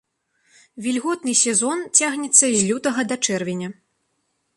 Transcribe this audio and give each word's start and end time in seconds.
Вільготны 0.85 1.33
сезон 1.41 1.83
цягнецца 1.99 2.45
з 2.55 2.59
лютага 2.71 3.01
да 3.13 3.19
чэрвеня. 3.29 3.69